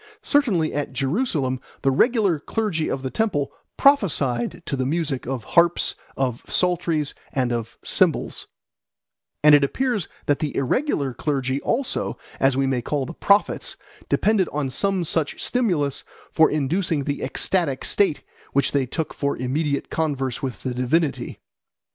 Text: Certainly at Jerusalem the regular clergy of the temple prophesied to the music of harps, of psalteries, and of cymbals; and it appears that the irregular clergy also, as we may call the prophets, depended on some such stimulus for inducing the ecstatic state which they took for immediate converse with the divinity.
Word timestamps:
Certainly 0.23 0.73
at 0.73 0.93
Jerusalem 0.93 1.59
the 1.83 1.91
regular 1.91 2.39
clergy 2.39 2.89
of 2.89 3.03
the 3.03 3.11
temple 3.11 3.51
prophesied 3.77 4.63
to 4.65 4.75
the 4.75 4.83
music 4.83 5.27
of 5.27 5.43
harps, 5.43 5.93
of 6.17 6.41
psalteries, 6.47 7.13
and 7.33 7.53
of 7.53 7.77
cymbals; 7.83 8.47
and 9.43 9.53
it 9.53 9.63
appears 9.63 10.07
that 10.25 10.39
the 10.39 10.57
irregular 10.57 11.13
clergy 11.13 11.61
also, 11.61 12.17
as 12.39 12.57
we 12.57 12.65
may 12.65 12.81
call 12.81 13.05
the 13.05 13.13
prophets, 13.13 13.77
depended 14.09 14.49
on 14.51 14.71
some 14.71 15.03
such 15.03 15.39
stimulus 15.39 16.03
for 16.31 16.49
inducing 16.49 17.03
the 17.03 17.21
ecstatic 17.21 17.85
state 17.85 18.23
which 18.53 18.71
they 18.71 18.87
took 18.87 19.13
for 19.13 19.37
immediate 19.37 19.91
converse 19.91 20.41
with 20.41 20.61
the 20.63 20.73
divinity. 20.73 21.37